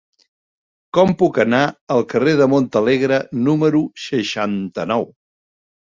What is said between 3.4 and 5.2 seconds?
número seixanta-nou?